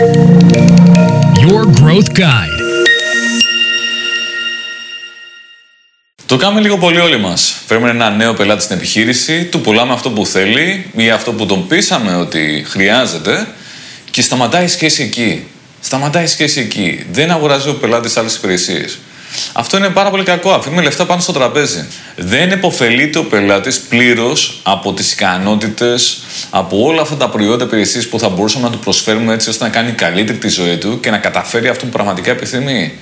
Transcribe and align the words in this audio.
Your 0.00 1.64
Growth 1.80 2.10
Guide. 2.18 2.60
Το 6.26 6.36
κάνουμε 6.36 6.60
λίγο 6.60 6.78
πολύ 6.78 6.98
όλοι 6.98 7.18
μας. 7.18 7.54
Φέρουμε 7.66 7.90
ένα 7.90 8.10
νέο 8.10 8.34
πελάτη 8.34 8.62
στην 8.62 8.76
επιχείρηση, 8.76 9.44
του 9.44 9.60
πουλάμε 9.60 9.92
αυτό 9.92 10.10
που 10.10 10.26
θέλει 10.26 10.90
ή 10.96 11.10
αυτό 11.10 11.32
που 11.32 11.46
τον 11.46 11.66
πείσαμε 11.66 12.14
ότι 12.14 12.64
χρειάζεται 12.68 13.46
και 14.10 14.22
σταματάει 14.22 14.64
η 14.64 14.68
σχέση 14.68 15.02
εκεί. 15.02 15.46
Σταματάει 15.80 16.24
η 16.24 16.26
σχέση 16.26 16.60
εκεί. 16.60 17.06
Δεν 17.12 17.30
αγοράζει 17.30 17.68
ο 17.68 17.74
πελάτης 17.74 18.16
άλλες 18.16 18.36
υπηρεσίες. 18.36 18.98
Αυτό 19.52 19.76
είναι 19.76 19.88
πάρα 19.88 20.10
πολύ 20.10 20.22
κακό. 20.22 20.50
Αφήνουμε 20.50 20.82
λεφτά 20.82 21.06
πάνω 21.06 21.20
στο 21.20 21.32
τραπέζι. 21.32 21.88
Δεν 22.16 22.50
επωφελείται 22.50 23.18
ο 23.18 23.24
πελάτης 23.24 23.80
πλήρως 23.80 24.60
από 24.62 24.92
τις 24.92 25.12
ικανότητες, 25.12 26.22
από 26.50 26.82
όλα 26.82 27.02
αυτά 27.02 27.16
τα 27.16 27.28
προϊόντα 27.28 27.64
υπηρεσίες 27.64 28.08
που 28.08 28.18
θα 28.18 28.28
μπορούσαμε 28.28 28.64
να 28.64 28.72
του 28.72 28.78
προσφέρουμε 28.78 29.34
έτσι 29.34 29.48
ώστε 29.48 29.64
να 29.64 29.70
κάνει 29.70 29.92
καλύτερη 29.92 30.38
τη 30.38 30.48
ζωή 30.48 30.76
του 30.76 31.00
και 31.00 31.10
να 31.10 31.18
καταφέρει 31.18 31.68
αυτό 31.68 31.84
που 31.84 31.90
πραγματικά 31.90 32.30
επιθυμεί. 32.30 32.92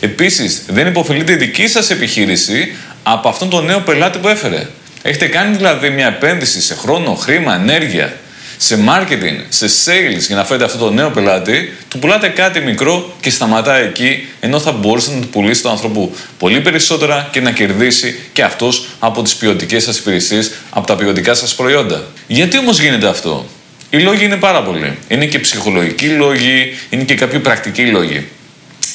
Επίσης, 0.00 0.64
δεν 0.68 0.86
υποφελείται 0.86 1.32
η 1.32 1.36
δική 1.36 1.66
σας 1.66 1.90
επιχείρηση 1.90 2.76
από 3.02 3.28
αυτόν 3.28 3.48
τον 3.48 3.64
νέο 3.64 3.80
πελάτη 3.80 4.18
που 4.18 4.28
έφερε. 4.28 4.68
Έχετε 5.02 5.26
κάνει 5.26 5.56
δηλαδή 5.56 5.90
μια 5.90 6.06
επένδυση 6.06 6.60
σε 6.60 6.74
χρόνο, 6.74 7.14
χρήμα, 7.14 7.54
ενέργεια 7.54 8.12
σε 8.56 8.84
marketing, 8.88 9.44
σε 9.48 9.66
sales 9.66 10.20
για 10.26 10.36
να 10.36 10.44
φέρετε 10.44 10.64
αυτό 10.64 10.78
το 10.78 10.90
νέο 10.90 11.10
πελάτη, 11.10 11.72
του 11.88 11.98
πουλάτε 11.98 12.28
κάτι 12.28 12.60
μικρό 12.60 13.14
και 13.20 13.30
σταματάει 13.30 13.84
εκεί, 13.84 14.28
ενώ 14.40 14.60
θα 14.60 14.72
μπορούσατε 14.72 15.14
να 15.14 15.20
του 15.20 15.28
πουλήσετε 15.28 15.62
τον 15.62 15.70
άνθρωπο 15.70 16.12
πολύ 16.38 16.60
περισσότερα 16.60 17.28
και 17.32 17.40
να 17.40 17.50
κερδίσει 17.50 18.18
και 18.32 18.42
αυτός 18.42 18.86
από 18.98 19.22
τις 19.22 19.34
ποιοτικές 19.34 19.82
σας 19.82 19.98
υπηρεσίες, 19.98 20.52
από 20.70 20.86
τα 20.86 20.96
ποιοτικά 20.96 21.34
σας 21.34 21.54
προϊόντα. 21.54 22.04
Γιατί 22.26 22.58
όμως 22.58 22.80
γίνεται 22.80 23.08
αυτό, 23.08 23.46
Οι 23.90 23.98
λόγοι 23.98 24.24
είναι 24.24 24.36
πάρα 24.36 24.62
πολλοί. 24.62 24.98
Είναι 25.08 25.26
και 25.26 25.38
ψυχολογικοί 25.38 26.06
λόγοι, 26.06 26.74
είναι 26.90 27.02
και 27.02 27.14
κάποιοι 27.14 27.38
πρακτικοί 27.38 27.86
λόγοι. 27.86 28.28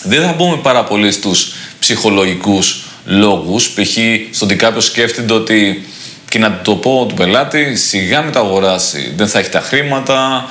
Δεν 0.03 0.21
θα 0.21 0.33
μπούμε 0.33 0.57
πάρα 0.57 0.83
πολύ 0.83 1.11
στους 1.11 1.53
ψυχολογικούς 1.79 2.83
λόγους. 3.05 3.69
Π.χ. 3.69 3.97
στον 4.31 4.47
ότι 4.47 4.55
κάποιος 4.55 4.85
σκέφτεται 4.85 5.33
ότι 5.33 5.85
και 6.29 6.39
να 6.39 6.59
το 6.63 6.75
πω 6.75 7.05
του 7.07 7.13
πελάτη, 7.13 7.75
σιγά 7.75 8.21
με 8.21 8.31
τα 8.31 8.39
αγοράσει. 8.39 9.13
Δεν 9.15 9.27
θα 9.27 9.39
έχει 9.39 9.49
τα 9.49 9.59
χρήματα, 9.59 10.45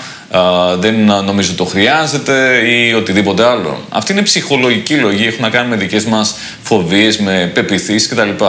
δεν 0.79 0.95
νομίζω 1.25 1.55
το 1.55 1.65
χρειάζεται 1.65 2.62
ή 2.69 2.93
οτιδήποτε 2.93 3.45
άλλο. 3.45 3.84
Αυτή 3.89 4.12
είναι 4.12 4.23
ψυχολογική 4.23 4.95
λογή, 4.95 5.27
έχουν 5.27 5.43
να 5.43 5.49
κάνουν 5.49 5.69
με 5.69 5.77
δικές 5.77 6.05
μας 6.05 6.34
φοβίες, 6.62 7.19
με 7.19 7.51
πεπιθήσεις 7.55 8.09
κτλ. 8.09 8.45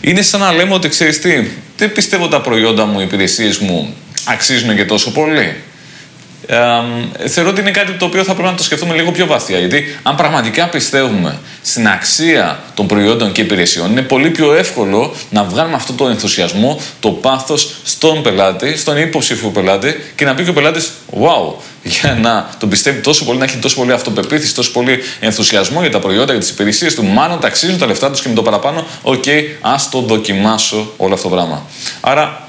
Είναι 0.00 0.22
σαν 0.22 0.40
να 0.40 0.52
λέμε 0.52 0.74
ότι 0.74 0.88
ξέρεις 0.88 1.20
τι, 1.20 1.48
δεν 1.76 1.92
πιστεύω 1.92 2.28
τα 2.28 2.40
προϊόντα 2.40 2.84
μου, 2.84 3.00
οι 3.00 3.02
υπηρεσίες 3.02 3.58
μου 3.58 3.94
αξίζουν 4.24 4.76
και 4.76 4.84
τόσο 4.84 5.12
πολύ 5.12 5.56
ε, 6.46 7.28
θεωρώ 7.28 7.50
ότι 7.50 7.60
είναι 7.60 7.70
κάτι 7.70 7.92
το 7.92 8.04
οποίο 8.04 8.24
θα 8.24 8.32
πρέπει 8.32 8.48
να 8.48 8.56
το 8.56 8.62
σκεφτούμε 8.62 8.94
λίγο 8.94 9.10
πιο 9.10 9.26
βαθιά. 9.26 9.58
Γιατί 9.58 9.98
αν 10.02 10.14
πραγματικά 10.16 10.66
πιστεύουμε 10.66 11.38
στην 11.62 11.88
αξία 11.88 12.62
των 12.74 12.86
προϊόντων 12.86 13.32
και 13.32 13.40
υπηρεσιών, 13.40 13.90
είναι 13.90 14.02
πολύ 14.02 14.30
πιο 14.30 14.54
εύκολο 14.54 15.14
να 15.30 15.44
βγάλουμε 15.44 15.74
αυτό 15.74 15.92
το 15.92 16.08
ενθουσιασμό, 16.08 16.80
το 17.00 17.10
πάθος 17.10 17.74
στον 17.84 18.22
πελάτη, 18.22 18.76
στον 18.76 18.98
υποψήφιο 18.98 19.48
πελάτη 19.48 19.94
και 20.14 20.24
να 20.24 20.34
πει 20.34 20.44
και 20.44 20.50
ο 20.50 20.52
πελάτης, 20.52 20.92
Wow, 21.20 21.54
για 21.82 22.14
να 22.14 22.48
το 22.58 22.68
πιστεύει 22.68 23.00
τόσο 23.00 23.24
πολύ, 23.24 23.38
να 23.38 23.44
έχει 23.44 23.56
τόσο 23.56 23.76
πολύ 23.76 23.92
αυτοπεποίθηση, 23.92 24.54
τόσο 24.54 24.72
πολύ 24.72 24.98
ενθουσιασμό 25.20 25.80
για 25.80 25.90
τα 25.90 25.98
προϊόντα, 25.98 26.32
για 26.32 26.40
τις 26.40 26.50
υπηρεσίες 26.50 26.94
του, 26.94 27.04
μάλλον 27.04 27.40
τ' 27.40 27.48
αξίζουν 27.48 27.78
τα 27.78 27.86
λεφτά 27.86 28.10
τους 28.10 28.22
και 28.22 28.28
με 28.28 28.34
το 28.34 28.42
παραπάνω, 28.42 28.86
OK, 29.02 29.22
okay, 29.26 29.42
ας 29.60 29.88
το 29.88 30.00
δοκιμάσω 30.00 30.92
όλο 30.96 31.14
αυτό 31.14 31.28
το 31.28 31.34
πράγμα. 31.34 31.66
Άρα 32.00 32.41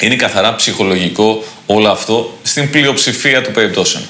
είναι 0.00 0.16
καθαρά 0.16 0.54
ψυχολογικό 0.54 1.44
όλο 1.66 1.88
αυτό 1.88 2.38
στην 2.42 2.70
πλειοψηφία 2.70 3.42
των 3.42 3.52
περιπτώσεων. 3.52 4.02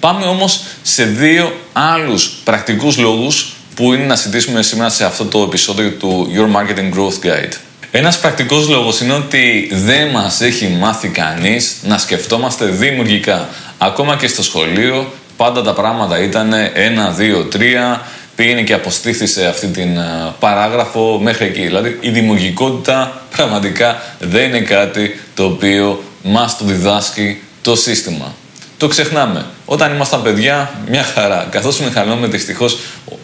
Πάμε 0.00 0.26
όμως 0.26 0.60
σε 0.82 1.04
δύο 1.04 1.52
άλλους 1.72 2.30
πρακτικούς 2.44 2.96
λόγους 2.96 3.52
που 3.74 3.92
είναι 3.92 4.04
να 4.04 4.16
συζητήσουμε 4.16 4.62
σήμερα 4.62 4.90
σε 4.90 5.04
αυτό 5.04 5.24
το 5.24 5.42
επεισόδιο 5.42 5.90
του 5.90 6.32
Your 6.36 6.56
Marketing 6.56 6.94
Growth 6.94 7.26
Guide. 7.26 7.52
Ένας 7.90 8.18
πρακτικός 8.18 8.68
λόγος 8.68 9.00
είναι 9.00 9.12
ότι 9.12 9.70
δεν 9.72 10.08
μας 10.08 10.40
έχει 10.40 10.66
μάθει 10.66 11.08
κανείς 11.08 11.76
να 11.82 11.98
σκεφτόμαστε 11.98 12.64
δημιουργικά. 12.64 13.48
Ακόμα 13.78 14.16
και 14.16 14.26
στο 14.26 14.42
σχολείο 14.42 15.12
πάντα 15.36 15.62
τα 15.62 15.72
πράγματα 15.72 16.18
ήταν 16.18 16.52
ένα, 16.74 17.10
δύο, 17.10 17.44
τρία, 17.44 18.06
πήγαινε 18.36 18.62
και 18.62 18.72
αποστήθησε 18.72 19.46
αυτή 19.46 19.66
την 19.66 19.98
παράγραφο 20.38 21.18
μέχρι 21.22 21.46
εκεί. 21.46 21.62
Δηλαδή 21.62 21.98
η 22.00 22.10
δημιουργικότητα 22.10 23.22
πραγματικά 23.36 24.02
δεν 24.18 24.48
είναι 24.48 24.60
κάτι 24.60 25.20
το 25.34 25.44
οποίο 25.44 26.02
μας 26.22 26.58
το 26.58 26.64
διδάσκει 26.64 27.40
το 27.62 27.76
σύστημα. 27.76 28.34
Το 28.76 28.88
ξεχνάμε. 28.88 29.44
Όταν 29.64 29.94
ήμασταν 29.94 30.22
παιδιά, 30.22 30.70
μια 30.88 31.02
χαρά. 31.02 31.48
Καθώς 31.50 31.80
μεγαλώνουμε, 31.80 32.26
δυστυχώς 32.26 32.78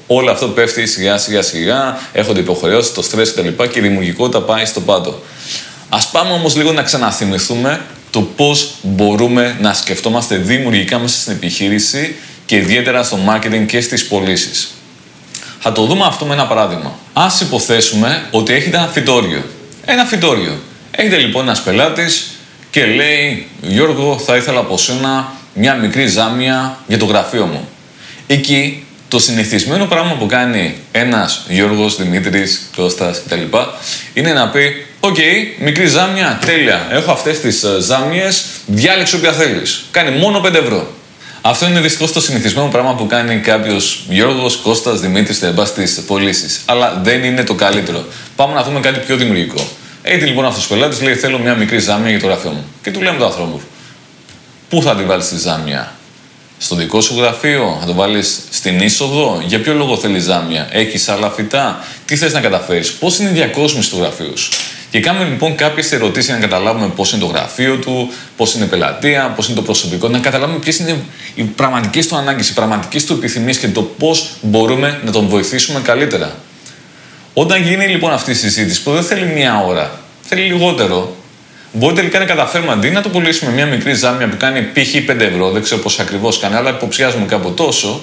όλο 0.07 0.31
αυτό 0.31 0.49
πέφτει 0.49 0.87
σιγά 0.87 1.19
σιγά 1.19 1.43
σιγά, 1.43 1.99
έχονται 2.13 2.41
υποχρεώσεις, 2.41 2.93
το 2.93 3.03
στρες 3.03 3.33
κτλ. 3.33 3.49
Και, 3.49 3.67
και 3.67 3.79
η 3.79 3.83
δημιουργικότητα 3.83 4.41
πάει 4.41 4.65
στο 4.65 4.81
πάντο. 4.81 5.23
Α 5.89 5.99
πάμε 6.13 6.33
όμως 6.33 6.57
λίγο 6.57 6.73
να 6.73 6.83
ξαναθυμηθούμε 6.83 7.81
το 8.11 8.21
πώς 8.21 8.75
μπορούμε 8.83 9.57
να 9.61 9.75
σκεφτόμαστε 9.75 10.37
δημιουργικά 10.37 10.99
μέσα 10.99 11.21
στην 11.21 11.33
επιχείρηση 11.33 12.15
και 12.47 12.57
ιδιαίτερα 12.57 13.03
στο 13.03 13.19
marketing 13.29 13.67
και 13.67 13.81
στις 13.81 14.07
πωλήσεις. 14.07 14.71
Θα 15.63 15.73
το 15.73 15.85
δούμε 15.85 16.05
αυτό 16.07 16.25
με 16.25 16.35
ένα 16.35 16.47
παράδειγμα. 16.47 16.99
Ας 17.13 17.27
υποθέσουμε 17.43 18.27
ότι 18.31 18.53
έχετε 18.53 18.77
ένα 18.77 18.87
φυτόριο. 18.87 19.45
Ένα 19.85 20.05
φυτόριο. 20.05 20.59
Έρχεται 20.91 21.17
λοιπόν 21.17 21.43
ένας 21.43 21.63
πελάτης 21.63 22.31
και 22.71 22.87
λέει: 22.87 23.49
Γιώργο, 23.61 24.19
θα 24.19 24.37
ήθελα 24.37 24.59
από 24.59 24.79
σένα 24.79 25.33
μια 25.55 25.75
μικρή 25.75 26.07
ζάμια 26.07 26.79
για 26.87 26.99
το 26.99 27.05
γραφείο 27.05 27.47
μου. 27.47 27.69
Εκεί 28.27 28.85
το 29.09 29.19
συνηθισμένο 29.19 29.85
πράγμα 29.85 30.13
που 30.13 30.27
κάνει 30.27 30.77
ένας 30.93 31.45
Γιώργος, 31.49 31.97
Δημήτρης, 31.97 32.71
Κώστας 32.77 33.23
κτλ. 33.27 33.57
είναι 34.15 34.33
να 34.33 34.49
πει: 34.49 34.87
Οκ, 35.01 35.17
μικρή 35.59 35.87
ζάμια, 35.87 36.39
τέλεια. 36.47 36.87
Έχω 36.91 37.13
αυτές 37.13 37.41
τις 37.41 37.63
ε, 37.63 37.81
ζάμιες, 37.81 38.45
διάλεξε 38.67 39.17
όποια 39.17 39.33
θέλεις. 39.33 39.85
Κάνει 39.91 40.19
μόνο 40.19 40.41
5 40.45 40.55
ευρώ. 40.55 40.95
Αυτό 41.43 41.67
είναι 41.67 41.81
δυστυχώ 41.81 42.13
το 42.13 42.21
συνηθισμένο 42.21 42.69
πράγμα 42.69 42.95
που 42.95 43.07
κάνει 43.07 43.37
κάποιος 43.37 44.05
Γιώργος, 44.09 44.57
Κώστας, 44.57 45.01
Δημήτρης, 45.01 45.39
Τεμπά 45.39 45.65
στι 45.65 46.03
πωλήσει. 46.07 46.61
Αλλά 46.65 47.01
δεν 47.03 47.25
είναι 47.25 47.45
το 47.45 47.55
καλύτερο. 47.55 48.05
Πάμε 48.37 48.55
να 48.55 48.63
δούμε 48.63 48.81
κάτι 48.81 48.99
πιο 49.07 49.17
δημιουργικό. 49.17 49.69
Έχει 50.03 50.25
λοιπόν 50.25 50.45
αυτός 50.45 50.65
ο 50.65 50.69
πελάτης, 50.69 51.01
λέει: 51.03 51.15
Θέλω 51.15 51.39
μια 51.39 51.55
μικρή 51.55 51.79
ζάμια 51.79 52.11
για 52.11 52.21
το 52.21 52.27
γραφείο 52.27 52.51
μου. 52.51 52.65
Και 52.83 52.91
του 52.91 53.01
λέμε 53.01 53.19
του 53.19 53.25
ανθρώπου: 53.25 53.61
Πού 54.69 54.83
θα 54.83 54.97
τη 54.97 55.05
βάλεις 55.05 55.29
τη 55.29 55.39
ζάμια, 55.39 55.93
στο 56.59 56.75
δικό 56.75 57.01
σου 57.01 57.15
γραφείο, 57.17 57.77
θα 57.81 57.87
το 57.87 57.93
βάλεις 57.95 58.41
στην 58.51 58.81
είσοδο, 58.81 59.43
για 59.47 59.61
ποιο 59.61 59.75
λόγο 59.75 59.97
θέλεις 59.97 60.23
ζάμια, 60.23 60.69
έχεις 60.71 61.09
άλλα 61.09 61.31
φυτά, 61.31 61.85
τι 62.05 62.17
θες 62.17 62.33
να 62.33 62.41
καταφέρεις, 62.41 62.93
πώς 62.93 63.19
είναι 63.19 63.29
η 63.29 63.33
διακόσμηση 63.33 63.91
του 63.91 63.99
γραφείου 63.99 64.39
σου. 64.39 64.51
Και 64.91 65.01
κάνουμε 65.01 65.25
λοιπόν 65.25 65.55
κάποιες 65.55 65.93
ερωτήσεις 65.93 66.27
για 66.27 66.35
να 66.35 66.41
καταλάβουμε 66.41 66.89
πώς 66.89 67.13
είναι 67.13 67.21
το 67.21 67.27
γραφείο 67.27 67.77
του, 67.77 68.13
πώς 68.37 68.55
είναι 68.55 68.65
η 68.65 68.69
πελατεία, 68.69 69.33
πώς 69.37 69.47
είναι 69.47 69.57
το 69.57 69.63
προσωπικό, 69.63 70.09
να 70.09 70.19
καταλάβουμε 70.19 70.59
ποιες 70.59 70.79
είναι 70.79 71.03
οι 71.35 71.43
πραγματικές 71.43 72.09
του 72.09 72.17
ανάγκες, 72.17 72.49
οι 72.49 72.53
πραγματικές 72.53 73.05
του 73.05 73.13
επιθυμίες 73.13 73.59
και 73.59 73.69
το 73.69 73.83
πώς 73.83 74.31
μπορούμε 74.41 75.01
να 75.05 75.13
τον 75.13 75.29
βοηθήσουμε 75.29 75.81
καλύτερα. 75.81 76.35
Όταν 77.35 77.63
γίνει 77.63 77.87
λοιπόν 77.87 78.13
αυτή 78.13 78.31
η 78.31 78.35
συζήτηση 78.35 78.83
που 78.83 78.93
δεν 78.93 79.03
θέλει 79.03 79.27
μία 79.27 79.65
ώρα, 79.67 80.01
θέλει 80.23 80.43
λιγότερο, 80.43 81.17
μπορεί 81.73 81.95
τελικά 81.95 82.19
να 82.19 82.25
καταφέρουμε 82.25 82.73
αντί 82.73 82.91
να 82.91 83.03
το 83.03 83.09
πουλήσουμε 83.09 83.53
μια 83.53 83.67
μικρή 83.67 83.95
ζάμια 83.95 84.29
που 84.29 84.37
κάνει 84.37 84.63
π.χ. 84.63 84.95
5 85.11 85.21
ευρώ, 85.21 85.51
δεν 85.51 85.63
ξέρω 85.63 85.81
πώς 85.81 85.99
ακριβώς 85.99 86.39
κάνει, 86.39 86.55
αλλά 86.55 86.71
υποψιάζουμε 86.71 87.27
κάπου 87.27 87.51
τόσο, 87.51 88.03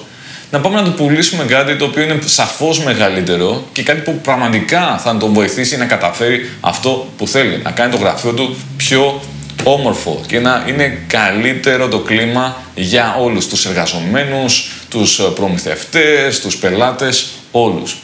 να 0.50 0.60
πάμε 0.60 0.80
να 0.80 0.84
του 0.84 0.92
πουλήσουμε 0.92 1.44
κάτι 1.44 1.76
το 1.76 1.84
οποίο 1.84 2.02
είναι 2.02 2.18
σαφώς 2.24 2.84
μεγαλύτερο 2.84 3.64
και 3.72 3.82
κάτι 3.82 4.00
που 4.00 4.18
πραγματικά 4.22 4.98
θα 4.98 5.16
τον 5.16 5.32
βοηθήσει 5.32 5.76
να 5.76 5.84
καταφέρει 5.84 6.50
αυτό 6.60 7.06
που 7.16 7.26
θέλει. 7.26 7.60
Να 7.62 7.70
κάνει 7.70 7.92
το 7.92 7.98
γραφείο 7.98 8.32
του 8.32 8.56
πιο 8.76 9.20
όμορφο 9.64 10.20
και 10.26 10.40
να 10.40 10.64
είναι 10.68 10.98
καλύτερο 11.06 11.88
το 11.88 11.98
κλίμα 11.98 12.56
για 12.74 13.16
όλους 13.18 13.46
τους 13.46 13.66
εργαζομένους, 13.66 14.70
τους 14.90 15.20
προμηθευτές, 15.34 16.40
τους 16.40 16.56
πελάτες, 16.56 17.26
όλους. 17.50 17.96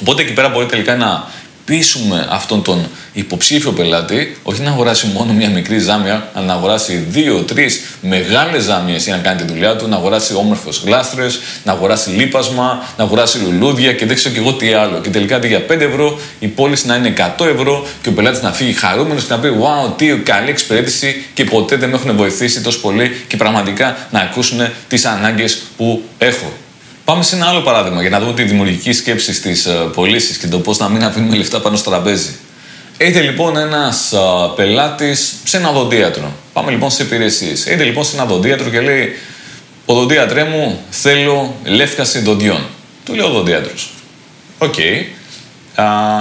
Οπότε 0.00 0.22
εκεί 0.22 0.32
πέρα 0.32 0.48
μπορεί 0.48 0.66
τελικά 0.66 0.96
να 0.96 1.28
πείσουμε 1.64 2.26
αυτόν 2.30 2.62
τον 2.62 2.88
υποψήφιο 3.12 3.72
πελάτη, 3.72 4.36
όχι 4.42 4.62
να 4.62 4.70
αγοράσει 4.70 5.06
μόνο 5.14 5.32
μια 5.32 5.50
μικρή 5.50 5.78
ζάμια, 5.78 6.30
αλλά 6.34 6.46
να 6.46 6.52
αγοράσει 6.52 7.06
δύο-τρει 7.08 7.68
μεγάλες 8.00 8.62
ζάμιες 8.62 9.04
για 9.04 9.16
να 9.16 9.22
κάνει 9.22 9.42
τη 9.42 9.52
δουλειά 9.52 9.76
του, 9.76 9.88
να 9.88 9.96
αγοράσει 9.96 10.34
όμορφε 10.34 10.68
γλάστρες, 10.84 11.40
να 11.64 11.72
αγοράσει 11.72 12.10
λίπασμα, 12.10 12.84
να 12.96 13.04
αγοράσει 13.04 13.38
λουλούδια 13.38 13.92
και 13.92 14.06
δεν 14.06 14.16
ξέρω 14.16 14.34
και 14.34 14.40
εγώ 14.40 14.52
τι 14.52 14.72
άλλο. 14.72 15.00
Και 15.00 15.08
τελικά 15.08 15.36
αντί 15.36 15.48
για 15.48 15.64
5 15.68 15.80
ευρώ 15.80 16.20
η 16.38 16.46
πώληση 16.46 16.86
να 16.86 16.96
είναι 16.96 17.14
100 17.38 17.46
ευρώ 17.46 17.86
και 18.02 18.08
ο 18.08 18.12
πελάτης 18.12 18.42
να 18.42 18.52
φύγει 18.52 18.72
χαρούμενος 18.72 19.24
και 19.24 19.32
να 19.32 19.38
πει: 19.38 19.48
Wow, 19.48 19.92
τι 19.96 20.06
καλή 20.06 20.50
εξυπηρέτηση 20.50 21.24
και 21.34 21.44
ποτέ 21.44 21.76
δεν 21.76 21.88
με 21.88 21.96
έχουν 21.96 22.16
βοηθήσει 22.16 22.60
τόσο 22.60 22.80
πολύ 22.80 23.24
και 23.28 23.36
πραγματικά 23.36 23.96
να 24.10 24.20
ακούσουν 24.20 24.58
τις 24.88 25.04
ανάγκες 25.04 25.62
που 25.76 26.02
έχω. 26.18 26.52
Πάμε 27.04 27.22
σε 27.22 27.36
ένα 27.36 27.46
άλλο 27.46 27.60
παράδειγμα 27.60 28.00
για 28.00 28.10
να 28.10 28.20
δούμε 28.20 28.32
τη 28.32 28.42
δημιουργική 28.42 28.92
σκέψη 28.92 29.34
στις 29.34 29.66
ε, 29.66 29.70
ε, 29.70 29.88
πωλήσεις 29.94 30.36
και 30.36 30.46
το 30.46 30.58
πώς 30.58 30.78
να 30.78 30.88
μην 30.88 31.04
αφήνουμε 31.04 31.36
λεφτά 31.36 31.60
πάνω 31.60 31.76
στο 31.76 31.90
τραπέζι. 31.90 32.36
Έρχεται 32.96 33.20
λοιπόν 33.20 33.56
ένας 33.56 34.12
ε, 34.14 34.56
πελάτης 34.56 35.34
σε 35.44 35.56
ένα 35.56 35.68
οδοντίατρο. 35.68 36.32
Πάμε 36.52 36.70
λοιπόν 36.70 36.90
σε 36.90 37.02
υπηρεσίες. 37.02 37.66
Έρχεται 37.66 37.84
λοιπόν 37.84 38.04
σε 38.04 38.14
ένα 38.14 38.24
οδοντίατρο 38.24 38.70
και 38.70 38.80
λέει: 38.80 39.16
Οδοντίατρέ 39.86 40.44
μου, 40.44 40.80
θέλω 40.90 41.54
λεύκανση 41.64 42.18
δοντιών. 42.18 42.66
Του 43.04 43.14
λέει 43.14 43.26
ο 43.26 43.28
οδοντίατρος. 43.28 43.72
OK. 44.58 44.74
Okay. 44.76 45.04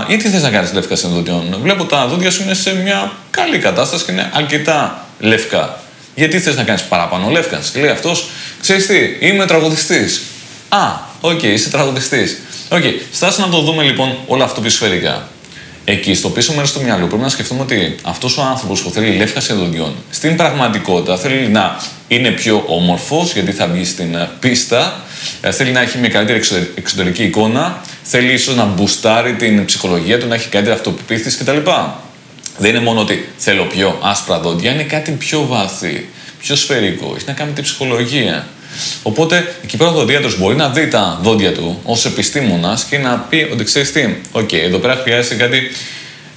γιατί 0.08 0.30
θες 0.30 0.42
να 0.42 0.50
κάνεις 0.50 0.74
λεύκανση 0.74 1.08
δοντιών. 1.08 1.58
Βλέπω 1.62 1.86
τα 1.86 2.08
δόντια 2.08 2.32
σου 2.32 2.44
είναι 2.44 2.54
σε 2.54 2.76
μια 2.76 3.12
καλή 3.32 3.58
κατάσταση 3.58 4.06
και 4.06 4.12
είναι 4.12 4.30
αρκετά 4.34 5.06
λευκά. 5.20 5.80
Γιατί 6.16 6.40
θες 6.40 6.56
να 6.56 6.64
κάνεις 6.64 6.84
παραπάνω 6.84 7.30
λεύκανση. 7.30 7.72
Και 7.72 7.80
λέει 7.80 7.90
αυτός, 7.90 8.30
ξέρεις 8.62 8.86
τι, 8.88 8.98
είμαι 9.20 9.46
τραγουδιστής. 9.46 10.22
Α, 10.74 10.92
OK, 11.22 11.32
okay, 11.32 11.44
είσαι 11.44 11.70
τραγουδιστής. 11.70 12.38
OK, 12.70 12.82
okay. 12.84 12.94
στάσου 13.12 13.42
να 13.42 13.50
το 13.50 13.62
δούμε 13.62 13.84
λοιπόν 13.84 14.18
όλο 14.28 14.44
αυτό 14.44 14.62
πιο 14.62 14.77
σφαιρικά. 14.77 15.30
Εκεί, 15.86 16.14
στο 16.14 16.30
πίσω 16.30 16.54
μέρος 16.54 16.74
του 16.74 16.82
μυαλού, 16.82 17.08
πρέπει 17.08 17.22
να 17.22 17.30
σκεφτούμε 17.30 17.62
ότι 17.62 17.96
αυτός 18.04 18.38
ο 18.38 18.42
άνθρωπος 18.42 18.82
που 18.82 18.90
θέλει 18.90 19.16
λεύκανση 19.16 19.54
δοντιών, 19.54 19.96
στην 20.10 20.36
πραγματικότητα 20.36 21.18
θέλει 21.18 21.48
να 21.48 21.78
είναι 22.08 22.30
πιο 22.32 22.64
όμορφος, 22.68 23.34
γιατί 23.34 23.52
θα 23.52 23.68
βγει 23.68 23.86
στην 23.86 24.16
ε, 24.16 24.30
πίστα, 24.40 25.04
ε, 25.42 25.52
θέλει 25.52 25.72
να 25.72 25.82
έχει 25.82 25.98
μια 25.98 26.10
καλύτερη 26.10 26.42
εξωτερική 26.76 27.24
εικόνα, 27.24 27.82
θέλει 28.04 28.34
ίσως 28.34 28.56
να 28.56 28.66
μπουστάρει 28.66 29.34
την 29.34 29.66
ψυχολογία 29.66 30.20
του, 30.20 30.28
να 30.28 30.36
έχει 30.36 30.50
καλύτερη 30.50 30.76
αυτοπεποίθηση 30.76 31.38
κτλ. 31.38 31.58
Δεν 32.58 32.70
είναι 32.70 32.84
μόνο 32.84 33.00
ότι 33.00 33.30
θέλω 33.38 33.64
πιο 33.64 34.00
άσπρα 34.02 34.40
δόντια, 34.40 34.72
είναι 34.72 34.84
κάτι 34.84 35.12
πιο 35.12 35.46
βαθύ, 35.46 36.10
πιο 36.40 36.56
σφαιρικό. 36.56 37.14
Έχει 37.16 37.26
να 37.28 37.34
κάνει 37.34 37.50
με 37.50 37.56
την 37.56 37.64
ψυχολογία. 37.64 38.48
Οπότε 39.04 39.56
εκεί 39.64 39.78
πέρα 39.78 39.90
ο 39.90 39.94
οδοντίατρος 39.94 40.32
μπορεί 40.38 40.56
να 40.56 40.70
δει 40.70 40.88
τα 40.88 41.20
δόντια 41.22 41.52
του 41.52 41.80
ως 41.84 42.06
επιστήμονας 42.06 42.84
και 42.84 42.98
να 42.98 43.18
πει 43.30 43.50
ότι 43.54 43.64
ξέρεις 43.64 43.92
τι, 43.92 44.16
OK, 44.32 44.50
okay, 44.50 44.58
εδώ 44.58 44.78
πέρα 44.78 44.96
χρειάζεται 44.96 45.36
κάτι 45.36 45.72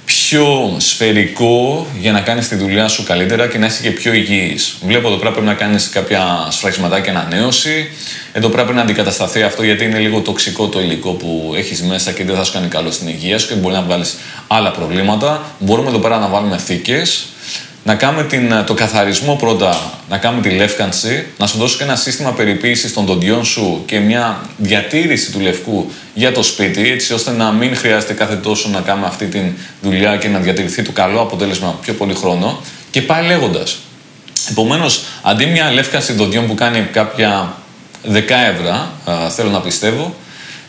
πιο 0.05 0.75
σφαιρικό 0.77 1.87
για 1.99 2.11
να 2.11 2.21
κάνεις 2.21 2.47
τη 2.47 2.55
δουλειά 2.55 2.87
σου 2.87 3.03
καλύτερα 3.03 3.47
και 3.47 3.57
να 3.57 3.65
είσαι 3.65 3.81
και 3.81 3.91
πιο 3.91 4.13
υγιής. 4.13 4.75
Βλέπω 4.85 5.07
εδώ 5.07 5.17
πέρα 5.17 5.31
πρέπει 5.31 5.45
να 5.45 5.53
κάνεις 5.53 5.89
κάποια 5.89 6.47
σφραγισματάκια 6.49 7.11
ανανέωση. 7.11 7.89
Εδώ 8.33 8.49
πρέπει 8.49 8.73
να 8.73 8.81
αντικατασταθεί 8.81 9.41
αυτό 9.41 9.63
γιατί 9.63 9.83
είναι 9.83 9.99
λίγο 9.99 10.19
τοξικό 10.19 10.67
το 10.67 10.81
υλικό 10.81 11.11
που 11.11 11.53
έχεις 11.57 11.81
μέσα 11.81 12.11
και 12.11 12.23
δεν 12.23 12.35
θα 12.35 12.43
σου 12.43 12.53
κάνει 12.53 12.67
καλό 12.67 12.91
στην 12.91 13.07
υγεία 13.07 13.37
σου 13.39 13.47
και 13.47 13.53
μπορεί 13.53 13.73
να 13.73 13.81
βγάλεις 13.81 14.17
άλλα 14.47 14.71
προβλήματα. 14.71 15.43
Μπορούμε 15.59 15.89
εδώ 15.89 15.99
πέρα 15.99 16.19
να 16.19 16.27
βάλουμε 16.27 16.57
θήκες 16.57 17.25
να 17.85 17.95
κάνουμε 17.95 18.23
την, 18.23 18.63
το 18.65 18.73
καθαρισμό 18.73 19.35
πρώτα, 19.35 19.99
να 20.09 20.17
κάνουμε 20.17 20.41
τη 20.41 20.49
λεύκανση, 20.49 21.25
να 21.37 21.47
σου 21.47 21.57
δώσω 21.57 21.77
και 21.77 21.83
ένα 21.83 21.95
σύστημα 21.95 22.31
περιποίησης 22.31 22.93
των 22.93 23.05
δοντιών 23.05 23.45
σου 23.45 23.83
και 23.85 23.99
μια 23.99 24.41
διατήρηση 24.57 25.31
του 25.31 25.39
λευκού 25.39 25.91
για 26.13 26.31
το 26.31 26.43
σπίτι, 26.43 26.89
έτσι 26.89 27.13
ώστε 27.13 27.31
να 27.31 27.51
μην 27.51 27.75
χρειάζεται 27.75 28.13
κάθε 28.13 28.35
τόσο 28.35 28.69
να 28.69 28.79
κάνουμε 28.79 29.07
αυτή 29.07 29.25
τη 29.25 29.39
δουλειά 29.81 30.17
και 30.17 30.27
να 30.27 30.39
διατηρηθεί 30.39 30.81
το 30.81 30.91
καλό 30.91 31.21
αποτέλεσμα 31.21 31.79
πιο 31.81 31.93
πολύ 31.93 32.13
χρόνο. 32.13 32.61
Και 32.91 33.01
πάει 33.01 33.25
λέγοντας. 33.25 33.77
Επομένως, 34.49 35.03
αντί 35.21 35.45
μια 35.45 35.71
λεύκανση 35.71 36.13
δοντιών 36.13 36.47
που 36.47 36.55
κάνει 36.55 36.87
κάποια 36.91 37.55
δεκάευρα, 38.03 38.91
θέλω 39.35 39.49
να 39.49 39.59
πιστεύω, 39.59 40.15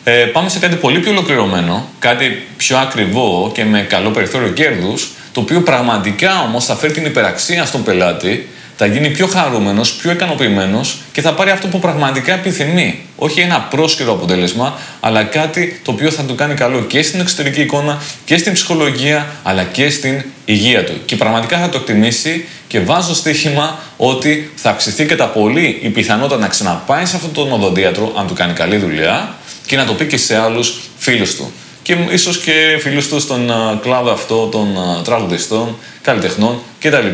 ε, 0.03 0.11
πάμε 0.11 0.49
σε 0.49 0.59
κάτι 0.59 0.75
πολύ 0.75 0.99
πιο 0.99 1.11
ολοκληρωμένο, 1.11 1.89
κάτι 1.99 2.47
πιο 2.57 2.77
ακριβό 2.77 3.51
και 3.53 3.65
με 3.65 3.81
καλό 3.81 4.09
περιθώριο 4.09 4.49
κέρδους, 4.49 5.11
το 5.37 5.43
οποίο 5.43 5.61
πραγματικά 5.61 6.41
όμως 6.41 6.65
θα 6.65 6.75
φέρει 6.75 6.93
την 6.93 7.05
υπεραξία 7.05 7.65
στον 7.65 7.83
πελάτη, 7.83 8.49
θα 8.75 8.85
γίνει 8.85 9.09
πιο 9.09 9.27
χαρούμενος, 9.27 9.93
πιο 9.93 10.11
ικανοποιημένος 10.11 10.97
και 11.11 11.21
θα 11.21 11.33
πάρει 11.33 11.49
αυτό 11.49 11.67
που 11.67 11.79
πραγματικά 11.79 12.33
επιθυμεί. 12.33 12.99
Όχι 13.15 13.39
ένα 13.39 13.59
πρόσκαιρο 13.61 14.11
αποτέλεσμα, 14.11 14.79
αλλά 14.99 15.23
κάτι 15.23 15.79
το 15.83 15.91
οποίο 15.91 16.11
θα 16.11 16.23
του 16.23 16.35
κάνει 16.35 16.53
καλό 16.53 16.81
και 16.81 17.01
στην 17.01 17.19
εξωτερική 17.19 17.61
εικόνα 17.61 18.01
και 18.25 18.37
στην 18.37 18.53
ψυχολογία, 18.53 19.25
αλλά 19.43 19.63
και 19.63 19.89
στην 19.89 20.23
υγεία 20.45 20.83
του. 20.83 20.93
Και 21.05 21.15
πραγματικά 21.15 21.59
θα 21.59 21.69
το 21.69 21.77
εκτιμήσει 21.77 22.47
και 22.67 22.79
βάζω 22.79 23.13
στοίχημα 23.13 23.79
ότι 23.97 24.51
θα 24.55 24.69
αυξηθεί 24.69 25.05
κατά 25.05 25.27
πολύ 25.27 25.79
η 25.81 25.89
πιθανότητα 25.89 26.39
να 26.39 26.47
ξαναπάει 26.47 27.05
σε 27.05 27.15
αυτόν 27.15 27.31
τον 27.31 27.51
οδοντίατρο, 27.51 28.13
αν 28.17 28.27
του 28.27 28.33
κάνει 28.33 28.53
καλή 28.53 28.77
δουλειά, 28.77 29.35
και 29.65 29.75
να 29.75 29.85
το 29.85 29.93
πει 29.93 30.05
και 30.05 30.17
σε 30.17 30.37
άλλους 30.37 30.79
φίλους 30.97 31.35
του 31.35 31.51
και 31.87 31.97
ίσως 32.11 32.37
και 32.37 32.77
φίλους 32.79 33.07
τους 33.07 33.23
στον 33.23 33.51
κλάδο 33.81 34.11
αυτό 34.11 34.45
των 34.47 34.67
τραγουδιστών, 35.03 35.77
καλλιτεχνών 36.01 36.59
κτλ. 36.79 37.07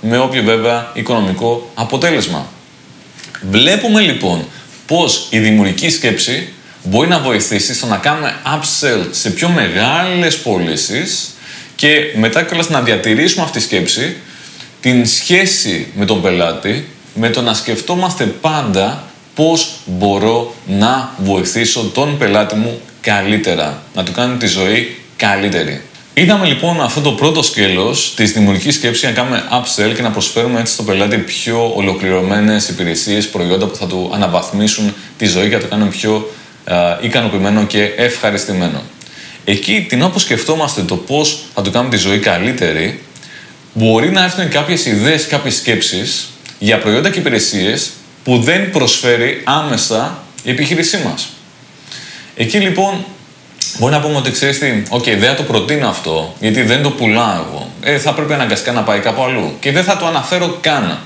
με 0.00 0.18
όποιο 0.18 0.42
βέβαια 0.42 0.90
οικονομικό 0.94 1.70
αποτέλεσμα. 1.74 2.46
Βλέπουμε 3.50 4.00
λοιπόν 4.00 4.44
πως 4.86 5.26
η 5.30 5.38
δημιουργική 5.38 5.90
σκέψη 5.90 6.48
μπορεί 6.82 7.08
να 7.08 7.18
βοηθήσει 7.18 7.74
στο 7.74 7.86
να 7.86 7.96
κάνουμε 7.96 8.34
upsell 8.44 9.06
σε 9.10 9.30
πιο 9.30 9.48
μεγάλες 9.48 10.38
πωλήσεις 10.38 11.34
και 11.76 12.12
μετά 12.16 12.42
κιόλας 12.42 12.68
να 12.68 12.80
διατηρήσουμε 12.80 13.44
αυτή 13.44 13.58
τη 13.58 13.64
σκέψη 13.64 14.16
την 14.80 15.06
σχέση 15.06 15.92
με 15.94 16.04
τον 16.04 16.22
πελάτη 16.22 16.88
με 17.14 17.30
το 17.30 17.42
να 17.42 17.54
σκεφτόμαστε 17.54 18.24
πάντα 18.24 19.04
πώς 19.34 19.74
μπορώ 19.86 20.54
να 20.66 21.14
βοηθήσω 21.18 21.90
τον 21.94 22.18
πελάτη 22.18 22.54
μου 22.54 22.80
καλύτερα, 23.04 23.82
να 23.94 24.02
του 24.02 24.12
κάνει 24.12 24.36
τη 24.36 24.46
ζωή 24.46 24.96
καλύτερη. 25.16 25.82
Είδαμε 26.14 26.46
λοιπόν 26.46 26.80
αυτό 26.80 27.00
το 27.00 27.12
πρώτο 27.12 27.42
σκέλος 27.42 28.12
της 28.16 28.32
δημιουργικής 28.32 28.74
σκέψης 28.74 29.02
να 29.02 29.10
κάνουμε 29.10 29.42
upsell 29.52 29.92
και 29.94 30.02
να 30.02 30.10
προσφέρουμε 30.10 30.60
έτσι 30.60 30.72
στον 30.72 30.84
πελάτη 30.84 31.18
πιο 31.18 31.72
ολοκληρωμένες 31.76 32.68
υπηρεσίες, 32.68 33.28
προϊόντα 33.28 33.66
που 33.66 33.76
θα 33.76 33.86
του 33.86 34.10
αναβαθμίσουν 34.14 34.94
τη 35.18 35.26
ζωή 35.26 35.48
και 35.48 35.54
θα 35.54 35.60
το 35.60 35.66
κάνουν 35.66 35.88
πιο 35.88 36.30
ικανοποιημένο 37.00 37.64
και 37.66 37.82
ευχαριστημένο. 37.96 38.82
Εκεί 39.44 39.86
την 39.88 40.02
όπου 40.02 40.18
σκεφτόμαστε 40.18 40.82
το 40.82 40.96
πώς 40.96 41.44
θα 41.54 41.62
του 41.62 41.70
κάνουμε 41.70 41.94
τη 41.94 42.00
ζωή 42.00 42.18
καλύτερη, 42.18 43.00
μπορεί 43.72 44.10
να 44.10 44.24
έρθουν 44.24 44.48
κάποιες 44.48 44.86
ιδέες, 44.86 45.26
κάποιες 45.26 45.54
σκέψεις 45.54 46.28
για 46.58 46.78
προϊόντα 46.78 47.10
και 47.10 47.18
υπηρεσίες 47.18 47.90
που 48.24 48.38
δεν 48.38 48.70
προσφέρει 48.70 49.40
άμεσα 49.44 50.24
η 50.44 50.50
επιχείρησή 50.50 50.98
μας. 51.04 51.33
Εκεί 52.36 52.58
λοιπόν 52.58 53.04
μπορεί 53.78 53.92
να 53.92 54.00
πούμε 54.00 54.16
ότι 54.16 54.30
ξέρεις 54.30 54.58
τι, 54.58 54.82
οκ, 54.88 55.04
δεν 55.04 55.20
θα 55.20 55.34
το 55.34 55.42
προτείνω 55.42 55.88
αυτό, 55.88 56.34
γιατί 56.40 56.62
δεν 56.62 56.82
το 56.82 56.90
πουλάω 56.90 57.34
εγώ. 57.34 57.70
Ε, 57.80 57.98
θα 57.98 58.12
πρέπει 58.12 58.32
αναγκαστικά 58.32 58.72
να 58.72 58.82
πάει 58.82 58.98
κάπου 58.98 59.22
αλλού. 59.22 59.52
Και 59.60 59.72
δεν 59.72 59.84
θα 59.84 59.96
το 59.96 60.06
αναφέρω 60.06 60.58
καν. 60.60 60.98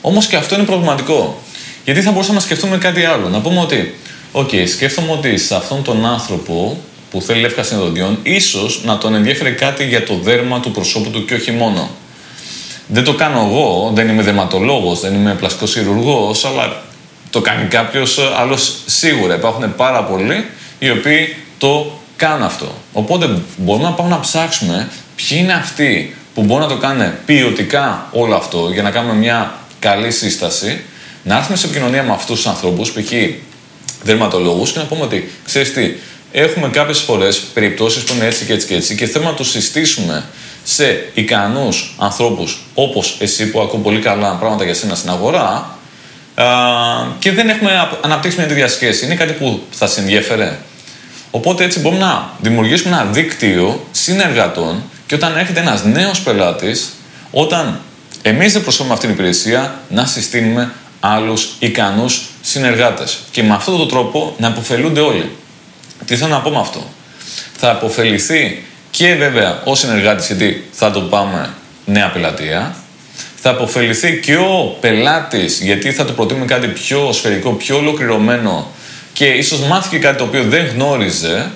Όμως 0.00 0.26
και 0.26 0.36
αυτό 0.36 0.54
είναι 0.54 0.64
προβληματικό. 0.64 1.42
Γιατί 1.84 2.02
θα 2.02 2.10
μπορούσαμε 2.10 2.34
να 2.34 2.44
σκεφτούμε 2.44 2.78
κάτι 2.78 3.04
άλλο. 3.04 3.28
Να 3.28 3.40
πούμε 3.40 3.60
ότι, 3.60 3.94
οκ, 4.32 4.50
σκέφτομαι 4.66 5.12
ότι 5.12 5.38
σε 5.38 5.54
αυτόν 5.54 5.82
τον 5.82 6.06
άνθρωπο 6.06 6.78
που 7.10 7.20
θέλει 7.20 7.40
λεύκανση 7.40 7.62
δοντιών, 7.62 8.18
ίσως 8.22 8.80
να 8.84 8.98
τον 8.98 9.14
ενδιαφέρει 9.14 9.52
κάτι 9.52 9.84
για 9.84 10.04
το 10.04 10.14
δέρμα 10.14 10.60
του 10.60 10.70
προσώπου 10.70 11.10
του 11.10 11.24
και 11.24 11.34
όχι 11.34 11.50
μόνο. 11.50 11.90
Δεν 12.86 13.04
το 13.04 13.14
κάνω 13.14 13.48
εγώ, 13.50 13.90
δεν 13.94 14.08
είμαι 14.08 14.22
δερματολόγος, 14.22 15.00
δεν 15.00 15.14
είμαι 15.14 15.34
πλαστικός 15.34 15.72
χειρουργός, 15.72 16.44
αλλά 16.44 16.82
το 17.30 17.40
κάνει 17.40 17.68
κάποιος 17.68 18.18
άλλος 18.38 18.74
σίγουρα. 18.86 19.34
Υπάρχουν 19.34 19.76
πάρα 19.76 20.04
πολλοί 20.04 20.46
οι 20.84 20.90
οποίοι 20.90 21.36
το 21.58 22.00
κάνουν 22.16 22.42
αυτό. 22.42 22.74
Οπότε 22.92 23.38
μπορούμε 23.56 23.84
να 23.84 23.92
πάμε 23.94 24.08
να 24.08 24.20
ψάξουμε 24.20 24.88
ποιοι 25.16 25.38
είναι 25.40 25.52
αυτοί 25.52 26.16
που 26.34 26.42
μπορούν 26.42 26.62
να 26.62 26.68
το 26.68 26.76
κάνουν 26.76 27.12
ποιοτικά 27.26 28.08
όλο 28.12 28.34
αυτό 28.34 28.70
για 28.72 28.82
να 28.82 28.90
κάνουμε 28.90 29.14
μια 29.14 29.54
καλή 29.78 30.10
σύσταση, 30.10 30.80
να 31.22 31.36
έρθουμε 31.36 31.56
σε 31.56 31.66
επικοινωνία 31.66 32.02
με 32.02 32.12
αυτούς 32.12 32.36
τους 32.36 32.46
ανθρώπους, 32.46 32.92
π.χ. 32.92 33.12
δερματολόγους, 34.02 34.72
και 34.72 34.78
να 34.78 34.84
πούμε 34.84 35.02
ότι 35.02 35.32
ξέρεις 35.44 35.72
τι, 35.72 35.92
έχουμε 36.32 36.68
κάποιες 36.68 36.98
φορές 36.98 37.38
περιπτώσεις 37.38 38.02
που 38.02 38.14
είναι 38.14 38.26
έτσι 38.26 38.44
και 38.44 38.52
έτσι 38.52 38.66
και 38.66 38.74
έτσι 38.74 38.94
και 38.94 39.06
θέλουμε 39.06 39.30
να 39.30 39.36
τους 39.36 39.50
συστήσουμε 39.50 40.24
σε 40.64 41.10
ικανούς 41.14 41.94
ανθρώπους 41.98 42.60
όπως 42.74 43.16
εσύ 43.18 43.50
που 43.50 43.60
ακούω 43.60 43.80
πολύ 43.80 44.00
καλά 44.00 44.34
πράγματα 44.34 44.64
για 44.64 44.74
σένα 44.74 44.94
στην 44.94 45.10
αγορά 45.10 45.76
και 47.18 47.32
δεν 47.32 47.48
έχουμε 47.48 47.88
αναπτύξει 48.00 48.38
μια 48.38 48.46
τέτοια 48.46 48.68
σχέση. 48.68 49.04
Είναι 49.04 49.14
κάτι 49.14 49.32
που 49.32 49.62
θα 49.70 49.86
σε 49.86 50.00
ενδιαφέρε; 50.00 50.58
Οπότε 51.34 51.64
έτσι 51.64 51.80
μπορούμε 51.80 52.00
να 52.00 52.30
δημιουργήσουμε 52.40 52.96
ένα 52.96 53.04
δίκτυο 53.04 53.86
συνεργατών 53.92 54.82
και 55.06 55.14
όταν 55.14 55.36
έρχεται 55.36 55.60
ένας 55.60 55.84
νέος 55.84 56.20
πελάτης, 56.20 56.92
όταν 57.30 57.80
εμείς 58.22 58.52
δεν 58.52 58.62
προσφέρουμε 58.62 58.94
αυτή 58.94 59.06
την 59.06 59.14
υπηρεσία, 59.14 59.80
να 59.88 60.06
συστήνουμε 60.06 60.72
άλλους 61.00 61.56
ικανούς 61.58 62.22
συνεργάτες. 62.40 63.18
Και 63.30 63.42
με 63.42 63.54
αυτόν 63.54 63.78
τον 63.78 63.88
τρόπο 63.88 64.34
να 64.38 64.48
αποφελούνται 64.48 65.00
όλοι. 65.00 65.30
Τι 66.04 66.16
θέλω 66.16 66.30
να 66.30 66.40
πω 66.40 66.50
με 66.50 66.60
αυτό; 66.60 66.84
Θα 67.56 67.70
αποφεληθεί 67.70 68.64
και 68.90 69.14
βέβαια 69.14 69.62
ο 69.64 69.74
συνεργάτης, 69.74 70.26
γιατί 70.26 70.64
θα 70.72 70.90
το 70.90 71.00
πάμε 71.00 71.54
νέα 71.84 72.10
πελατεία, 72.10 72.76
θα 73.36 73.50
αποφεληθεί 73.50 74.20
και 74.20 74.36
ο 74.36 74.76
πελάτης, 74.80 75.60
γιατί 75.60 75.92
θα 75.92 76.04
του 76.04 76.14
προτείνουμε 76.14 76.46
κάτι 76.46 76.66
πιο 76.66 77.12
σφαιρικό, 77.12 77.50
πιο 77.50 77.76
ολοκληρωμένο 77.76 78.70
και 79.22 79.28
ίσως 79.28 79.60
μάθει 79.60 79.88
και 79.88 79.98
κάτι 79.98 80.18
το 80.18 80.24
οποίο 80.24 80.42
δεν 80.42 80.66
γνώριζε 80.66 81.50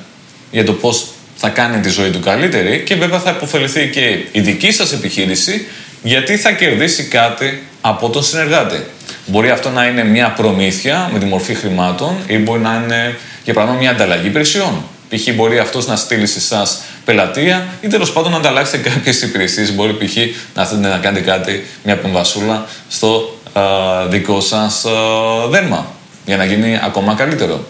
για 0.50 0.64
το 0.64 0.72
πώς 0.72 1.06
θα 1.36 1.48
κάνει 1.48 1.80
τη 1.80 1.88
ζωή 1.88 2.10
του 2.10 2.20
καλύτερη 2.20 2.82
και 2.86 2.94
βέβαια 2.94 3.18
θα 3.18 3.30
υποφεληθεί 3.30 3.88
και 3.88 4.18
η 4.32 4.40
δική 4.40 4.72
σας 4.72 4.92
επιχείρηση 4.92 5.66
γιατί 6.02 6.36
θα 6.36 6.52
κερδίσει 6.52 7.04
κάτι 7.04 7.62
από 7.80 8.10
τον 8.10 8.22
συνεργάτη. 8.22 8.84
Μπορεί 9.26 9.50
αυτό 9.50 9.70
να 9.70 9.86
είναι 9.86 10.04
μια 10.04 10.30
προμήθεια 10.30 11.10
με 11.12 11.18
τη 11.18 11.24
μορφή 11.24 11.54
χρημάτων 11.54 12.16
ή 12.26 12.36
μπορεί 12.36 12.60
να 12.60 12.82
είναι 12.84 13.18
για 13.44 13.54
παράδειγμα 13.54 13.80
μια 13.80 13.90
ανταλλαγή 13.90 14.26
υπηρεσιών. 14.26 14.84
Π.χ. 15.08 15.34
μπορεί 15.34 15.58
αυτός 15.58 15.86
να 15.86 15.96
στείλει 15.96 16.26
σε 16.26 16.38
εσάς 16.38 16.82
πελατεία 17.04 17.66
ή 17.80 17.88
τέλος 17.88 18.12
πάντων 18.12 18.30
να 18.30 18.36
ανταλλάξετε 18.36 18.88
κάποιες 18.88 19.22
υπηρεσίες. 19.22 19.74
Μπορεί 19.74 19.92
π.χ. 19.92 20.16
να 20.54 20.66
θέλετε 20.66 20.88
να 20.88 20.98
κάνετε 20.98 21.30
κάτι, 21.30 21.66
μια 21.84 21.96
πεμβασούλα 21.96 22.66
στο 22.88 23.38
δικό 24.08 24.40
σας 24.40 24.84
δέρμα 25.50 25.95
για 26.26 26.36
να 26.36 26.44
γίνει 26.44 26.78
ακόμα 26.82 27.14
καλύτερο. 27.14 27.66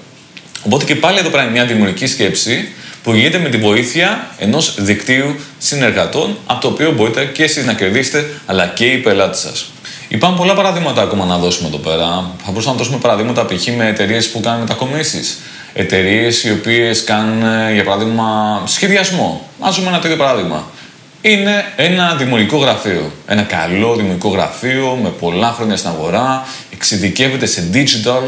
Οπότε 0.63 0.85
και 0.85 0.95
πάλι 0.95 1.19
εδώ 1.19 1.29
πέρα 1.29 1.45
μια 1.45 1.65
δημιουργική 1.65 2.07
σκέψη 2.07 2.69
που 3.03 3.15
γίνεται 3.15 3.39
με 3.39 3.49
τη 3.49 3.57
βοήθεια 3.57 4.31
ενός 4.39 4.75
δικτύου 4.79 5.37
συνεργατών 5.59 6.37
από 6.47 6.61
το 6.61 6.69
οποίο 6.69 6.93
μπορείτε 6.93 7.25
και 7.25 7.43
εσείς 7.43 7.65
να 7.65 7.73
κερδίσετε 7.73 8.31
αλλά 8.47 8.67
και 8.67 8.85
οι 8.85 8.99
πελάτες 8.99 9.39
σας. 9.39 9.71
Υπάρχουν 10.09 10.39
πολλά 10.39 10.55
παραδείγματα 10.55 11.03
ακόμα 11.03 11.25
να 11.25 11.39
δώσουμε 11.39 11.69
εδώ 11.69 11.77
πέρα. 11.77 12.07
Θα 12.45 12.51
μπορούσαμε 12.51 12.73
να 12.73 12.79
δώσουμε 12.83 12.99
παραδείγματα 12.99 13.45
π.χ. 13.45 13.67
με 13.77 13.89
εταιρείες 13.89 14.29
που 14.29 14.41
κάνουν 14.41 14.61
μετακομίσεις. 14.61 15.39
Εταιρείες 15.73 16.45
οι 16.45 16.51
οποίες 16.51 17.05
κάνουν, 17.05 17.43
ε, 17.43 17.73
για 17.73 17.85
παράδειγμα, 17.85 18.63
σχεδιασμό. 18.67 19.49
Α 19.61 19.69
δούμε 19.73 19.89
ένα 19.89 19.99
τέτοιο 19.99 20.17
παράδειγμα. 20.17 20.67
Είναι 21.21 21.65
ένα 21.77 22.15
δημιουργικό 22.15 22.57
γραφείο. 22.57 23.13
Ένα 23.27 23.43
καλό 23.43 23.95
δημιουργικό 23.95 24.29
γραφείο 24.29 24.99
με 25.03 25.09
πολλά 25.09 25.53
χρόνια 25.53 25.77
στην 25.77 25.91
αγορά. 25.91 26.47
Εξειδικεύεται 26.73 27.47
σε 27.47 27.71
digital, 27.73 28.23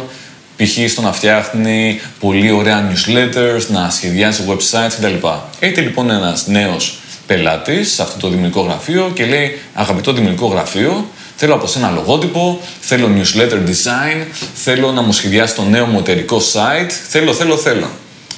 π.χ. 0.57 0.91
στο 0.91 1.03
να 1.03 1.13
φτιάχνει 1.13 2.01
πολύ 2.21 2.51
ωραία 2.51 2.91
newsletters, 2.91 3.67
να 3.69 3.91
σχεδιάζει 3.91 4.43
websites 4.49 4.93
κτλ. 4.99 5.27
Έχετε 5.59 5.81
λοιπόν 5.81 6.11
ένας 6.11 6.47
νέος 6.47 6.99
πελάτης 7.27 7.93
σε 7.93 8.03
αυτό 8.03 8.19
το 8.19 8.29
δημιουργικό 8.29 8.61
γραφείο 8.61 9.11
και 9.15 9.27
λέει: 9.27 9.59
Αγαπητό 9.75 10.13
δημιουργικό 10.13 10.47
γραφείο, 10.47 11.07
Θέλω 11.41 11.55
από 11.55 11.67
σένα 11.67 11.91
λογότυπο, 11.91 12.61
θέλω 12.81 13.11
newsletter 13.17 13.69
design, 13.69 14.27
θέλω 14.55 14.93
να 14.93 15.03
μου 15.03 15.13
σχεδιάσεις 15.13 15.57
το 15.57 15.63
νέο 15.63 15.87
μου 15.87 15.99
εταιρικό 15.99 16.41
site, 16.53 16.91
θέλω, 17.09 17.33
θέλω, 17.35 17.57
θέλω. 17.57 17.91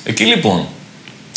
Εκεί 0.04 0.24
λοιπόν 0.24 0.66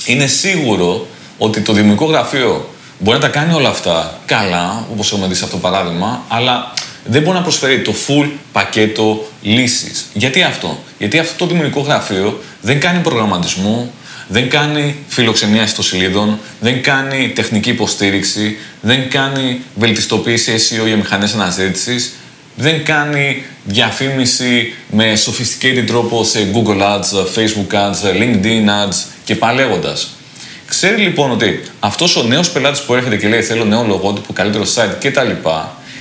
είναι 0.05 0.27
σίγουρο 0.27 1.07
ότι 1.37 1.61
το 1.61 1.73
δημιουργικό 1.73 2.05
γραφείο 2.05 2.72
μπορεί 2.99 3.17
να 3.17 3.23
τα 3.23 3.29
κάνει 3.29 3.53
όλα 3.53 3.69
αυτά 3.69 4.19
καλά, 4.25 4.85
όπως 4.91 5.11
έχουμε 5.11 5.27
δει 5.27 5.35
σε 5.35 5.43
αυτό 5.43 5.55
το 5.55 5.61
παράδειγμα, 5.61 6.23
αλλά 6.27 6.73
δεν 7.05 7.21
μπορεί 7.21 7.37
να 7.37 7.43
προσφέρει 7.43 7.81
το 7.81 7.93
full 8.07 8.29
πακέτο 8.51 9.27
λύσης. 9.41 10.05
Γιατί 10.13 10.41
αυτό; 10.41 10.83
Γιατί 10.97 11.19
αυτό 11.19 11.33
το 11.37 11.45
δημιουργικό 11.45 11.81
γραφείο 11.81 12.43
δεν 12.61 12.79
κάνει 12.79 12.99
προγραμματισμό, 12.99 13.91
δεν 14.27 14.49
κάνει 14.49 14.95
φιλοξενία 15.07 15.63
ιστοσελίδων, 15.63 16.39
δεν 16.59 16.83
κάνει 16.83 17.29
τεχνική 17.35 17.69
υποστήριξη, 17.69 18.57
δεν 18.81 19.09
κάνει 19.09 19.61
βελτιστοποίηση 19.75 20.51
SEO 20.55 20.85
για 20.85 20.97
μηχανές 20.97 21.33
αναζήτησης, 21.33 22.13
δεν 22.55 22.83
κάνει 22.85 23.43
διαφήμιση 23.63 24.73
με 24.91 25.13
sophisticated 25.13 25.83
τρόπο 25.87 26.23
σε 26.23 26.51
Google 26.53 26.81
Ads, 26.81 27.25
Facebook 27.35 27.75
Ads, 27.75 28.21
LinkedIn 28.21 28.65
Ads 28.65 28.95
και 29.23 29.35
παλέγοντας. 29.35 30.09
Ξέρει 30.75 31.01
λοιπόν 31.01 31.31
ότι 31.31 31.61
αυτός 31.79 32.15
ο 32.15 32.23
νέος 32.23 32.51
πελάτης 32.51 32.81
που 32.81 32.93
έρχεται 32.93 33.17
και 33.17 33.27
λέει 33.27 33.41
θέλω 33.41 33.65
νέο 33.65 33.83
λογότυπο, 33.83 34.33
καλύτερο 34.33 34.63
site 34.75 34.95
κτλ. 34.99 35.49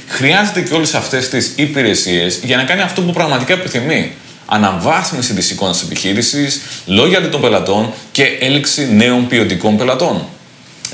Χρειάζεται 0.08 0.60
και 0.60 0.74
όλες 0.74 0.94
αυτές 0.94 1.28
τις 1.28 1.52
υπηρεσίες 1.56 2.40
για 2.42 2.56
να 2.56 2.62
κάνει 2.62 2.80
αυτό 2.80 3.02
που 3.02 3.12
πραγματικά 3.12 3.52
επιθυμεί 3.52 4.12
αναβάθμιση 4.46 5.34
της 5.34 5.50
εικόνας 5.50 5.78
της 5.78 5.86
επιχείρησης, 5.86 6.60
λόγια 6.86 7.28
των 7.28 7.40
πελατών 7.40 7.92
και 8.12 8.24
έλξη 8.40 8.92
νέων 8.92 9.26
ποιοτικών 9.26 9.76
πελατών. 9.76 10.26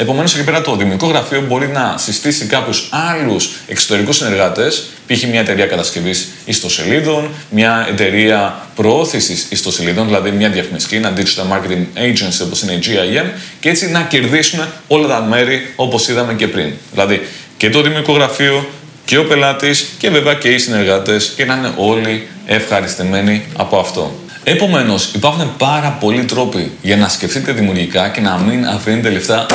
Επομένως, 0.01 0.35
εκεί 0.35 0.45
πέρα 0.45 0.61
το 0.61 0.77
δημιουργικό 0.77 1.07
γραφείο 1.07 1.41
μπορεί 1.41 1.69
να 1.69 1.95
συστήσει 1.99 2.47
κάποιους 2.47 2.89
άλλους 2.91 3.51
εξωτερικούς 3.67 4.17
συνεργάτες, 4.17 4.87
π.χ. 5.07 5.23
μια 5.23 5.41
εταιρεία 5.41 5.67
κατασκευής 5.67 6.29
ιστοσελίδων, 6.45 7.29
μια 7.51 7.87
εταιρεία 7.91 8.67
προώθησης 8.75 9.47
ιστοσελίδων, 9.51 10.07
δηλαδή 10.07 10.31
μια 10.31 10.49
διαφημιστική, 10.49 10.95
ένα 10.95 11.13
digital 11.17 11.53
marketing 11.53 11.99
agency 11.99 12.45
όπως 12.45 12.63
είναι 12.63 12.73
η 12.73 12.81
GIM, 12.83 13.27
και 13.61 13.69
έτσι 13.69 13.91
να 13.91 14.03
κερδίσουν 14.03 14.61
όλα 14.89 15.09
τα 15.09 15.21
μέρη 15.23 15.73
όπως 15.77 16.09
είδαμε 16.09 16.35
και 16.35 16.49
πριν. 16.49 16.73
Δηλαδή 16.93 17.27
και 17.57 17.71
το 17.71 17.83
δημιουργικό 17.83 18.13
γραφείο 18.13 18.69
και 19.05 19.19
ο 19.19 19.25
πελάτης 19.25 19.89
και 19.99 20.11
βέβαια 20.11 20.35
και 20.35 20.49
οι 20.49 20.59
συνεργάτες 20.59 21.33
και 21.37 21.45
να 21.45 21.55
είναι 21.55 21.73
όλοι 21.77 22.29
ευχαριστημένοι 22.47 23.45
από 23.57 23.79
αυτό. 23.79 24.13
Επομένως, 24.45 25.11
υπάρχουν 25.15 25.57
πάρα 25.57 25.97
πολλοί 26.01 26.25
τρόποι 26.25 26.73
για 26.83 26.97
να 26.97 27.09
σκεφτείτε 27.09 27.53
δημιουργικά 27.53 28.09
και 28.09 28.21
να 28.21 28.37
μην 28.37 28.67
αφήνετε 28.67 29.11
λεφτά 29.11 29.47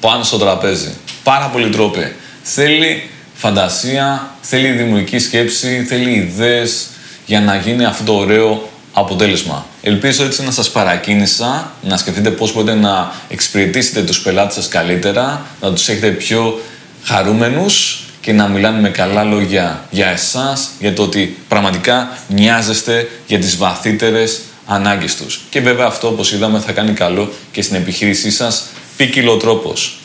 πάνω 0.00 0.22
στο 0.22 0.38
τραπέζι. 0.38 0.94
Πάρα 1.22 1.46
πολλοί 1.46 1.68
τρόποι. 1.68 2.14
Θέλει 2.42 3.10
φαντασία, 3.34 4.30
θέλει 4.40 4.68
δημιουργική 4.70 5.18
σκέψη, 5.18 5.84
θέλει 5.88 6.10
ιδέες 6.10 6.86
για 7.26 7.40
να 7.40 7.56
γίνει 7.56 7.84
αυτό 7.84 8.04
το 8.04 8.14
ωραίο 8.14 8.68
αποτέλεσμα. 8.92 9.66
Ελπίζω 9.82 10.24
έτσι 10.24 10.44
να 10.44 10.50
σας 10.50 10.70
παρακίνησα 10.70 11.72
να 11.82 11.96
σκεφτείτε 11.96 12.30
πώς 12.30 12.52
μπορείτε 12.52 12.74
να 12.74 13.12
εξυπηρετήσετε 13.28 14.02
τους 14.02 14.20
πελάτες 14.20 14.54
σας 14.54 14.68
καλύτερα, 14.68 15.46
να 15.60 15.72
τους 15.72 15.88
έχετε 15.88 16.08
πιο 16.08 16.60
χαρούμενους 17.04 18.04
και 18.20 18.32
να 18.32 18.48
μιλάνε 18.48 18.80
με 18.80 18.88
καλά 18.88 19.24
λόγια 19.24 19.84
για 19.90 20.06
εσάς, 20.06 20.68
για 20.78 20.92
το 20.92 21.02
ότι 21.02 21.36
πραγματικά 21.48 22.18
νοιάζεστε 22.28 23.08
για 23.26 23.38
τις 23.38 23.56
βαθύτερες 23.56 24.40
ανάγκες 24.66 25.16
τους. 25.16 25.40
Και 25.50 25.60
βέβαια 25.60 25.86
αυτό, 25.86 26.08
όπως 26.08 26.32
είδαμε, 26.32 26.58
θα 26.58 26.72
κάνει 26.72 26.92
καλό 26.92 27.32
και 27.52 27.62
στην 27.62 27.76
επιχείρησή 27.76 28.30
σας 28.30 28.64
ποικιλό 29.00 29.36
τρόπος. 29.36 29.98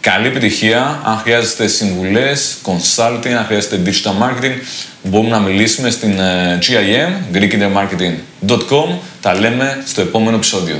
Καλή 0.00 0.26
επιτυχία. 0.26 1.02
Αν 1.04 1.16
χρειάζεστε 1.16 1.66
συμβουλές, 1.66 2.56
consulting, 2.62 3.28
αν 3.28 3.44
χρειάζεστε 3.44 3.80
digital 3.84 4.22
marketing, 4.22 4.52
μπορούμε 5.02 5.30
να 5.30 5.38
μιλήσουμε 5.38 5.90
στην 5.90 6.18
GIM, 6.60 7.36
greekintermarketing.com. 7.36 8.98
Τα 9.20 9.34
λέμε 9.34 9.82
στο 9.86 10.00
επόμενο 10.00 10.36
επεισόδιο. 10.36 10.76